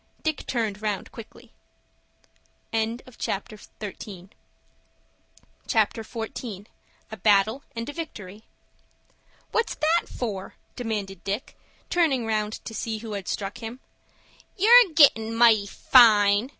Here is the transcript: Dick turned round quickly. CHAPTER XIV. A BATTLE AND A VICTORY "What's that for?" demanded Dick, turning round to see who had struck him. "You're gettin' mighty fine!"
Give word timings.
Dick 0.23 0.47
turned 0.47 0.81
round 0.81 1.11
quickly. 1.11 1.51
CHAPTER 2.73 3.55
XIV. 3.59 4.29
A 7.11 7.17
BATTLE 7.17 7.61
AND 7.75 7.87
A 7.87 7.93
VICTORY 7.93 8.41
"What's 9.51 9.75
that 9.75 10.09
for?" 10.09 10.55
demanded 10.75 11.23
Dick, 11.23 11.55
turning 11.91 12.25
round 12.25 12.53
to 12.65 12.73
see 12.73 12.97
who 12.97 13.11
had 13.13 13.27
struck 13.27 13.59
him. 13.59 13.79
"You're 14.57 14.91
gettin' 14.95 15.35
mighty 15.35 15.67
fine!" 15.67 16.49